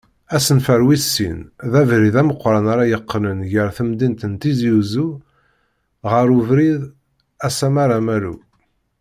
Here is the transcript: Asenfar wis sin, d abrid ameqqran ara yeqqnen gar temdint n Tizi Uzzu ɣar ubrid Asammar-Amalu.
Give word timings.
Asenfar 0.35 0.79
wis 0.87 1.03
sin, 1.15 1.37
d 1.71 1.73
abrid 1.81 2.15
ameqqran 2.21 2.65
ara 2.73 2.85
yeqqnen 2.91 3.39
gar 3.51 3.69
temdint 3.77 4.21
n 4.31 4.33
Tizi 4.41 4.71
Uzzu 4.79 5.07
ɣar 6.09 6.27
ubrid 6.37 6.81
Asammar-Amalu. 7.47 8.35